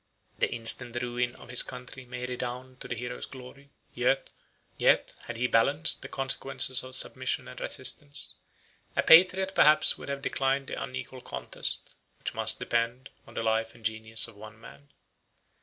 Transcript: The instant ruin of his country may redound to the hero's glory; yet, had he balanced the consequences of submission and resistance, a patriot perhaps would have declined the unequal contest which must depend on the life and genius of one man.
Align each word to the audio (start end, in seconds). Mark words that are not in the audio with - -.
The 0.39 0.51
instant 0.51 0.99
ruin 0.99 1.35
of 1.35 1.49
his 1.49 1.61
country 1.61 2.05
may 2.07 2.25
redound 2.25 2.81
to 2.81 2.87
the 2.87 2.95
hero's 2.95 3.27
glory; 3.27 3.69
yet, 3.93 4.33
had 5.25 5.37
he 5.37 5.45
balanced 5.45 6.01
the 6.01 6.07
consequences 6.09 6.83
of 6.83 6.95
submission 6.95 7.47
and 7.47 7.59
resistance, 7.59 8.33
a 8.95 9.03
patriot 9.03 9.51
perhaps 9.53 9.99
would 9.99 10.09
have 10.09 10.23
declined 10.23 10.69
the 10.69 10.83
unequal 10.83 11.21
contest 11.21 11.93
which 12.17 12.33
must 12.33 12.57
depend 12.59 13.09
on 13.27 13.35
the 13.35 13.43
life 13.43 13.75
and 13.75 13.85
genius 13.85 14.27
of 14.27 14.35
one 14.35 14.59
man. 14.59 14.89